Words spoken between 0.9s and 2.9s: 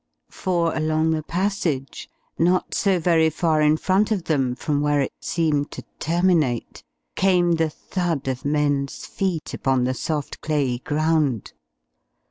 the passage not